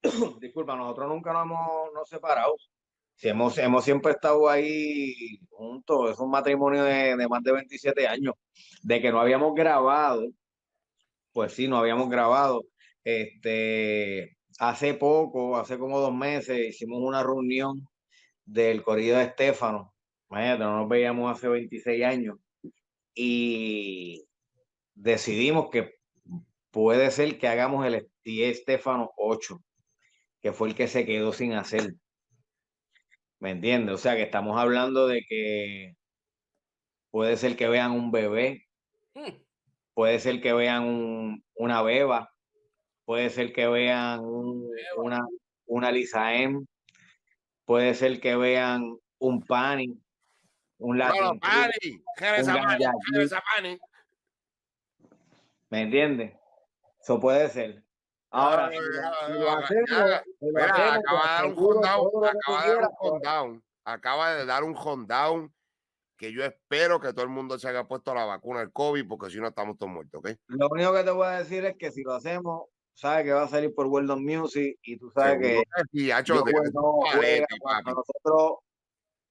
[0.42, 2.56] disculpa, nosotros nunca nos hemos separado.
[3.16, 6.12] Si hemos, hemos siempre estado ahí juntos.
[6.12, 8.36] Es un matrimonio de, de más de 27 años.
[8.84, 10.28] De que no habíamos grabado,
[11.32, 12.64] pues sí, no habíamos grabado.
[13.04, 17.88] Este, hace poco, hace como dos meses, hicimos una reunión
[18.46, 19.94] del corrido de Estefano
[20.30, 22.38] Imagínate, no nos veíamos hace 26 años
[23.14, 24.26] y
[24.94, 25.97] decidimos que
[26.78, 29.60] puede ser que hagamos el Estefano 8,
[30.44, 31.96] que fue el que se quedó sin hacer.
[33.40, 33.96] ¿Me entiendes?
[33.96, 35.96] O sea que estamos hablando de que
[37.10, 38.68] puede ser que vean un bebé,
[39.16, 39.42] hmm.
[39.96, 42.32] puede ser que vean una beba,
[43.06, 45.26] puede ser que vean una,
[45.66, 46.64] una Lisa M,
[47.66, 48.84] puede ser que vean
[49.18, 50.00] un Pani,
[50.78, 51.42] un Latin.
[55.72, 56.38] ¿Me entiendes?
[57.08, 57.82] Eso puede ser.
[58.32, 58.70] Ahora,
[63.86, 65.54] acaba de dar un down,
[66.18, 69.30] que yo espero que todo el mundo se haya puesto la vacuna del COVID, porque
[69.30, 70.32] si no estamos todos muertos, ¿ok?
[70.48, 73.44] Lo único que te voy a decir es que si lo hacemos, sabes que va
[73.44, 75.64] a salir por World of Music y tú sabes que,
[77.86, 78.58] nosotros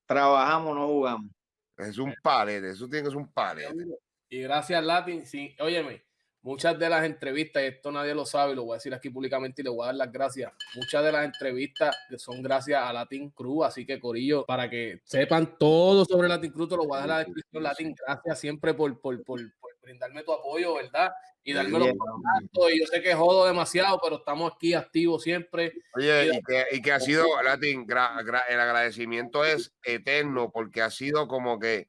[0.06, 1.30] trabajamos, no jugamos.
[1.76, 3.84] Es un palete, eso tiene que ser un palete.
[4.30, 5.26] Y gracias, Latin.
[5.26, 6.05] Sí, óyeme,
[6.46, 9.62] muchas de las entrevistas, y esto nadie lo sabe, lo voy a decir aquí públicamente
[9.62, 10.52] y le voy a dar las gracias.
[10.76, 15.58] Muchas de las entrevistas son gracias a Latin Cruz, así que Corillo, para que sepan
[15.58, 17.62] todo sobre Latin Cruz, te lo voy a dar en la descripción.
[17.64, 19.40] Latin, gracias siempre por, por, por,
[19.82, 21.12] brindarme tu apoyo, ¿verdad?
[21.42, 22.72] Y darme los contactos.
[22.72, 25.72] Y yo sé que jodo demasiado, pero estamos aquí activos siempre.
[25.96, 31.26] Oye, y, que, y que, ha sido, Latin, el agradecimiento es eterno porque ha sido
[31.26, 31.88] como que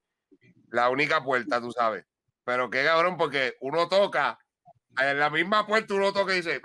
[0.72, 2.06] la única puerta, tú sabes.
[2.44, 4.40] Pero qué cabrón, porque uno toca,
[5.00, 6.62] en la misma puerta uno toca y dice.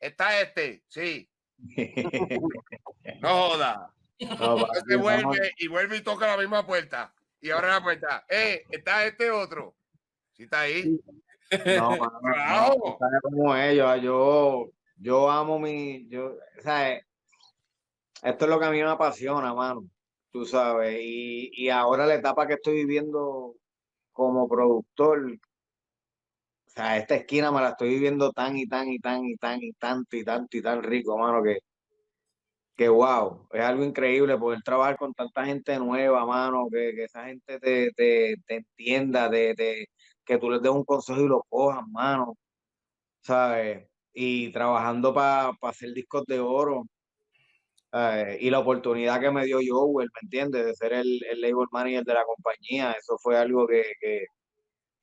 [0.00, 0.84] ¿Está este?
[0.88, 1.28] Sí.
[3.20, 3.90] no joda.
[4.20, 4.66] No,
[4.98, 7.12] vuelve y vuelve y toca la misma puerta
[7.44, 9.76] y ahora la puerta, eh, está este otro.
[10.32, 10.98] Sí está ahí.
[11.78, 17.04] No, no, como ellos, yo, yo amo mi, yo, ¿sabes?
[18.22, 19.84] Esto es lo que a mí me apasiona, mano,
[20.32, 23.54] tú sabes, y, y ahora la etapa que estoy viviendo
[24.10, 25.38] como productor,
[26.74, 29.72] sea, esta esquina me la estoy viviendo tan y tan y tan y tan y
[29.74, 31.58] tanto y tanto y tan rico, mano, que
[32.76, 37.24] que wow, es algo increíble poder trabajar con tanta gente nueva, mano, que, que esa
[37.26, 39.86] gente te, te, te entienda, de,
[40.24, 42.36] que tú les des un consejo y lo cojas, mano,
[43.22, 43.88] ¿sabes?
[44.14, 46.84] Y trabajando para hacer discos de oro.
[48.40, 50.66] Y la oportunidad que me dio Joel, ¿me entiendes?
[50.66, 54.26] De ser el, el label manager de la compañía, eso fue algo que, que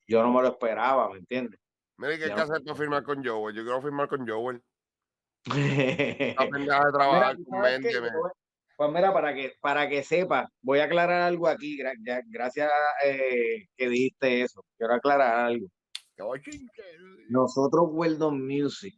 [0.08, 1.58] yo no me lo esperaba, ¿me entiendes?
[2.02, 3.54] Mira, ¿qué hay que hacer para firmar con Joel?
[3.54, 4.60] Yo quiero firmar con Joel.
[8.74, 11.78] Pues mira, para que, para que sepa, voy a aclarar algo aquí.
[12.26, 12.70] Gracias
[13.04, 14.64] eh, que dijiste eso.
[14.76, 15.68] Quiero aclarar algo.
[17.28, 18.94] Nosotros, Weldon Music,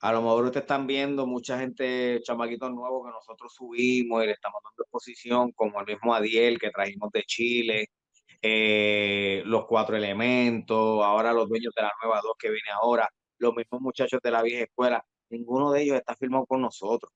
[0.00, 4.32] a lo mejor ustedes están viendo mucha gente, chamaquitos nuevos que nosotros subimos y le
[4.32, 7.88] estamos dando exposición, como el mismo Adiel que trajimos de Chile,
[8.48, 13.54] eh, los cuatro elementos, ahora los dueños de la nueva dos que viene ahora los
[13.54, 17.12] mismos muchachos de la vieja escuela, ninguno de ellos está firmado con nosotros.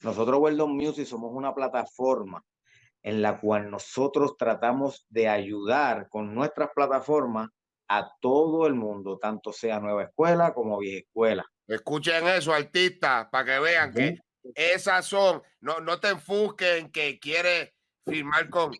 [0.00, 2.42] Nosotros, Weldon Music, somos una plataforma
[3.02, 7.48] en la cual nosotros tratamos de ayudar con nuestras plataformas
[7.88, 11.44] a todo el mundo, tanto sea nueva escuela como vieja escuela.
[11.66, 14.18] Escuchen eso, artistas, para que vean que
[14.54, 17.74] esas son, no, no te enfusquen que quiere
[18.06, 18.72] firmar con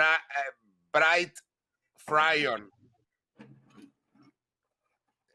[0.00, 0.56] eh,
[0.92, 1.38] Bright
[1.96, 2.70] Fryon.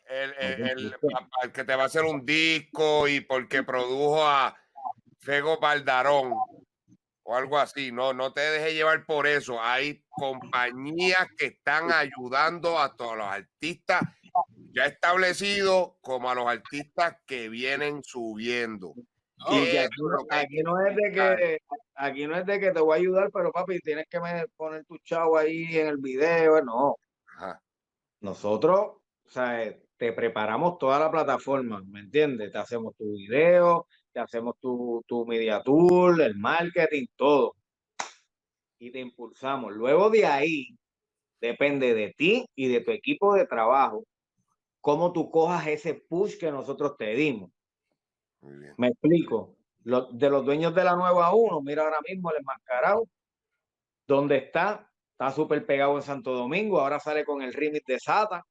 [0.09, 0.95] El, el,
[1.51, 4.55] que te va a hacer un disco y porque produjo a
[5.19, 6.33] Fego Baldarón
[7.23, 7.91] o algo así.
[7.91, 9.61] No, no te dejes llevar por eso.
[9.61, 14.01] Hay compañías que están ayudando a todos los artistas
[14.73, 18.93] ya establecidos como a los artistas que vienen subiendo.
[19.51, 21.59] Y aquí, no es de que
[21.95, 24.19] aquí no es de que te voy a ayudar, pero papi, tienes que
[24.55, 26.95] poner tu chavo ahí en el video, no.
[28.19, 32.51] Nosotros, o sea, te preparamos toda la plataforma, ¿me entiendes?
[32.51, 33.87] Te hacemos tu video,
[34.19, 37.55] hacemos tu, tu media tour, el marketing, todo.
[38.79, 39.73] Y te impulsamos.
[39.73, 40.77] Luego de ahí,
[41.39, 44.03] depende de ti y de tu equipo de trabajo,
[44.81, 47.51] cómo tú cojas ese push que nosotros te dimos.
[48.77, 49.55] Me explico.
[49.83, 53.07] de los dueños de la nueva 1, mira ahora mismo el enmascarado,
[54.07, 54.89] ¿dónde está?
[55.11, 58.45] Está súper pegado en Santo Domingo, ahora sale con el remix de Sata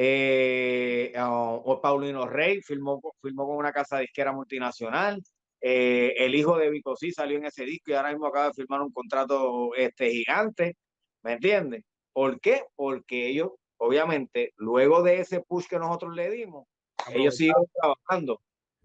[0.00, 5.20] eh, o Paulino Rey firmó, firmó con una casa disquera multinacional.
[5.60, 8.54] Eh, el hijo de Vico sí salió en ese disco y ahora mismo acaba de
[8.54, 10.76] firmar un contrato este, gigante.
[11.22, 11.82] ¿Me entiendes?
[12.12, 12.62] ¿Por qué?
[12.76, 16.66] Porque ellos, obviamente, luego de ese push que nosotros le dimos,
[17.12, 18.40] ellos siguen trabajando.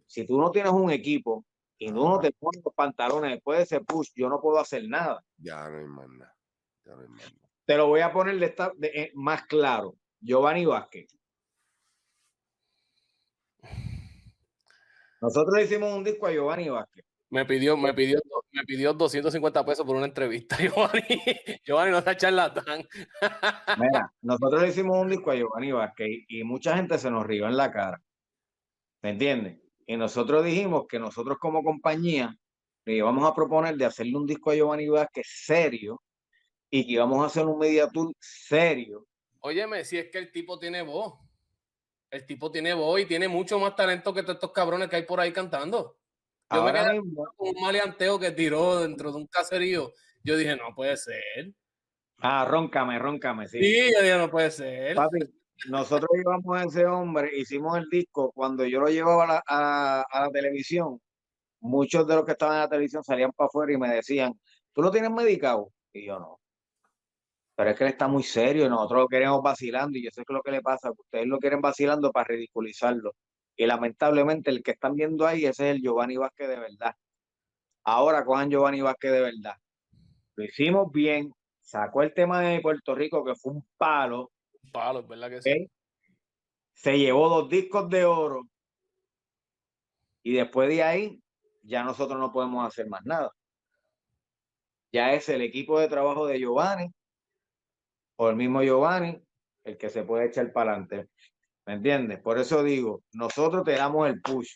[0.05, 1.45] Si tú no tienes un equipo
[1.77, 4.87] y tú no te pones los pantalones después de ese push, yo no puedo hacer
[4.87, 5.23] nada.
[5.37, 6.35] Ya no hay más nada.
[7.65, 9.95] Te lo voy a poner de de, eh, más claro.
[10.19, 11.07] Giovanni Vázquez.
[15.21, 17.05] Nosotros le hicimos un disco a Giovanni Vázquez.
[17.33, 18.19] Me pidió, me pidió,
[18.51, 21.19] me pidió 250 pesos por una entrevista, Giovanni.
[21.65, 22.87] Giovanni no está charlatán.
[23.79, 27.47] Mira, nosotros le hicimos un disco a Giovanni Vázquez y mucha gente se nos rió
[27.47, 27.99] en la cara.
[29.01, 29.57] ¿Me entiendes?
[29.87, 32.37] Y nosotros dijimos que nosotros como compañía
[32.85, 36.03] le íbamos a proponer de hacerle un disco a Giovanni Vázquez serio
[36.69, 39.07] y que íbamos a hacer un media tour serio
[39.39, 41.15] Óyeme, si es que el tipo tiene voz.
[42.11, 45.03] El tipo tiene voz y tiene mucho más talento que todos estos cabrones que hay
[45.03, 45.97] por ahí cantando.
[46.53, 47.01] Yo Ahora me quedé
[47.35, 49.91] con un maleanteo que tiró dentro de un caserío.
[50.23, 51.51] Yo dije, no puede ser.
[52.19, 53.59] Ah, róncame, róncame, sí.
[53.59, 54.95] Sí, yo dije, no puede ser.
[54.95, 55.19] Papi,
[55.67, 61.01] nosotros llevamos a ese hombre, hicimos el disco, cuando yo lo llevaba a la, televisión,
[61.59, 64.33] muchos de los que estaban en la televisión salían para afuera y me decían,
[64.73, 65.71] ¿tú lo tienes medicado?
[65.91, 66.39] Y yo no
[67.55, 70.33] pero es que él está muy serio nosotros lo queremos vacilando y yo sé que
[70.33, 73.13] lo que le pasa, ustedes lo quieren vacilando para ridiculizarlo.
[73.55, 76.95] Y lamentablemente el que están viendo ahí, ese es el Giovanni Vázquez de verdad.
[77.83, 79.55] Ahora cojan Giovanni Vázquez de verdad.
[80.35, 84.31] Lo hicimos bien, sacó el tema de Puerto Rico que fue un palo.
[84.63, 85.69] Un palo, verdad que sí.
[86.73, 88.47] Se llevó dos discos de oro
[90.23, 91.23] y después de ahí
[91.61, 93.31] ya nosotros no podemos hacer más nada.
[94.91, 96.91] Ya es el equipo de trabajo de Giovanni
[98.15, 99.21] o el mismo Giovanni,
[99.63, 101.09] el que se puede echar para adelante.
[101.65, 102.19] ¿Me entiendes?
[102.19, 104.55] Por eso digo, nosotros te damos el push.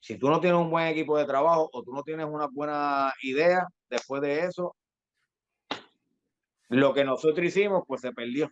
[0.00, 3.12] Si tú no tienes un buen equipo de trabajo o tú no tienes una buena
[3.22, 4.76] idea, después de eso,
[6.68, 8.50] lo que nosotros hicimos, pues se perdió.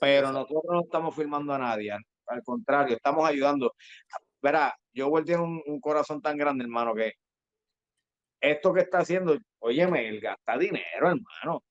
[0.00, 3.72] Pero nosotros no estamos filmando a nadie, al contrario, estamos ayudando.
[4.40, 7.12] Verá, yo tiene un, un corazón tan grande, hermano, que
[8.40, 11.62] esto que está haciendo, óyeme, él gasta dinero, hermano.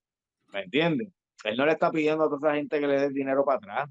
[0.48, 1.10] ¿Me entiendes?
[1.44, 3.90] Él no le está pidiendo a toda esa gente que le dé dinero para atrás.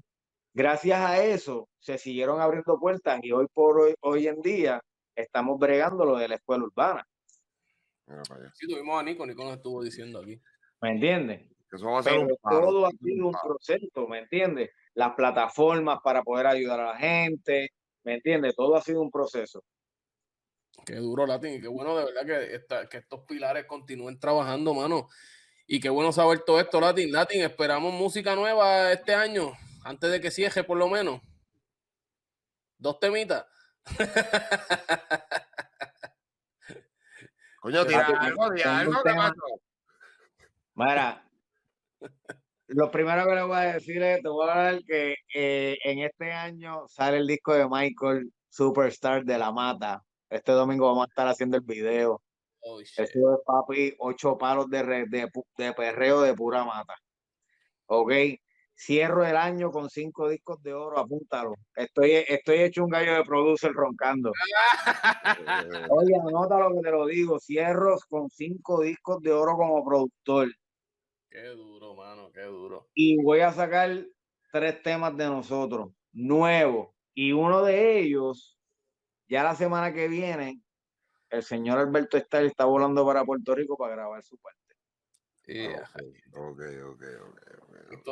[0.57, 4.81] Gracias a eso se siguieron abriendo puertas y hoy por hoy, hoy en día
[5.15, 7.07] estamos bregando lo de la escuela urbana.
[8.55, 10.41] Sí, tuvimos a Nico, Nico nos estuvo diciendo aquí.
[10.81, 11.47] ¿Me entiendes?
[11.69, 14.71] todo ha sido un proceso, ¿me entiendes?
[14.95, 17.69] Las plataformas para poder ayudar a la gente,
[18.03, 18.55] ¿me entiendes?
[18.55, 19.63] Todo ha sido un proceso.
[20.83, 25.07] Qué duro, Latin, y qué bueno de verdad que, que estos pilares continúen trabajando, mano.
[25.67, 27.11] Y qué bueno saber todo esto, Latin.
[27.11, 29.51] Latin, esperamos música nueva este año,
[29.87, 31.21] antes de que cierre por lo menos.
[32.77, 33.45] Dos temitas.
[37.61, 39.01] Coño, tira algo, algo,
[40.75, 41.25] Mira,
[42.67, 45.99] lo primero que le voy a decir es, te voy a hablar que eh, en
[45.99, 50.03] este año sale el disco de Michael, Superstar de la Mata.
[50.29, 52.21] Este domingo vamos a estar haciendo el video.
[52.59, 53.11] Oh, Eso es,
[53.45, 56.95] papi, ocho palos de, de, de, perreo de pura mata.
[57.85, 58.11] Ok.
[58.79, 61.55] Cierro el año con cinco discos de oro, apúntalo.
[61.75, 64.31] Estoy, estoy hecho un gallo de producer roncando.
[65.89, 67.39] Oye, anota lo que te lo digo.
[67.39, 70.49] Cierro con cinco discos de oro como productor.
[71.27, 72.87] Qué duro, mano, qué duro.
[72.93, 74.05] Y voy a sacar
[74.51, 76.89] tres temas de nosotros, nuevos.
[77.15, 78.59] Y uno de ellos,
[79.27, 80.61] ya la semana que viene,
[81.31, 84.59] el señor Alberto está, está volando para Puerto Rico para grabar su parte.
[85.47, 85.89] Yeah.
[86.33, 87.66] Ok, ok, ok.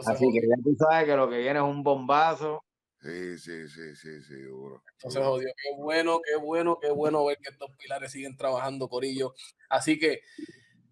[0.06, 2.64] Así que ya tú sabes que lo que viene es un bombazo.
[3.02, 4.82] Sí, sí, sí, sí, sí, duro.
[4.94, 5.48] Entonces, jodió.
[5.56, 9.36] Qué bueno, qué bueno, qué bueno ver que estos pilares siguen trabajando, Corillo.
[9.70, 10.22] Así que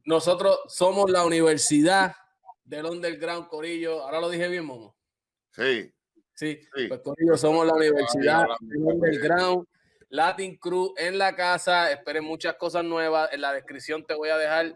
[0.05, 2.13] nosotros somos la universidad
[2.63, 4.01] del underground, Corillo.
[4.01, 4.95] Ahora lo dije bien, Momo.
[5.51, 5.91] Sí.
[6.35, 9.65] Sí, pues Corillo, somos la universidad del underground.
[10.09, 11.91] Latin Crew en la casa.
[11.91, 13.31] Esperen muchas cosas nuevas.
[13.33, 14.75] En la descripción te voy a dejar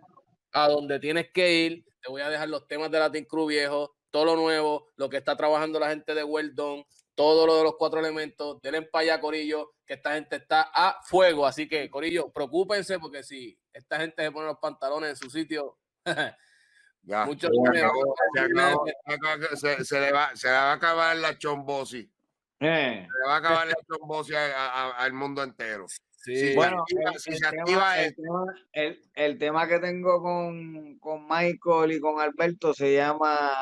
[0.53, 1.85] a donde tienes que ir.
[2.01, 5.17] Te voy a dejar los temas de Latin Crew viejo, todo lo nuevo, lo que
[5.17, 6.85] está trabajando la gente de Weldon,
[7.15, 8.61] todo lo de los cuatro elementos.
[8.61, 11.45] Denle para allá, Corillo, que esta gente está a fuego.
[11.45, 15.79] Así que, Corillo, preocúpense porque si esta gente se pone los pantalones en su sitio,
[17.01, 17.49] ya, mucho
[19.55, 22.11] se, se, le va, se le va a acabar la chombosi.
[22.59, 23.07] Eh.
[23.11, 25.87] Se le va a acabar la chombosi al mundo entero.
[26.17, 26.83] Sí, bueno,
[28.73, 33.55] el, el, tema, que tengo con, con Michael y con Alberto se llama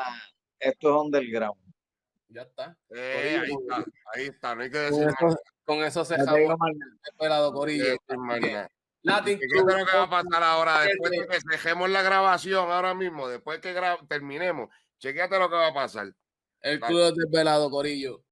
[0.58, 1.60] Esto es Underground.
[2.28, 2.76] Ya está.
[2.90, 3.84] Eh, ahí está,
[4.14, 7.96] ahí está, no hay que decir con eso, con eso se esperado, Corillo.
[9.02, 10.80] Latin ¿Qué es lo que va a pasar ahora?
[10.80, 13.72] Después de que dejemos la grabación ahora mismo, después que
[14.08, 16.12] terminemos, chequéate lo que va a pasar.
[16.60, 18.22] El club desvelado, Corillo.